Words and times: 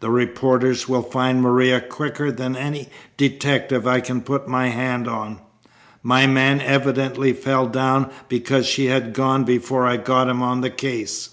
"The 0.00 0.08
reporters 0.08 0.88
will 0.88 1.02
find 1.02 1.42
Maria 1.42 1.82
quicker 1.82 2.32
than 2.32 2.56
any 2.56 2.88
detective 3.18 3.86
I 3.86 4.00
can 4.00 4.22
put 4.22 4.48
my 4.48 4.68
hand 4.68 5.06
on. 5.06 5.38
My 6.02 6.26
man 6.26 6.62
evidently 6.62 7.34
fell 7.34 7.66
down 7.66 8.10
because 8.30 8.64
she 8.64 8.86
had 8.86 9.12
gone 9.12 9.44
before 9.44 9.86
I 9.86 9.98
got 9.98 10.30
him 10.30 10.40
on 10.42 10.62
the 10.62 10.70
case." 10.70 11.28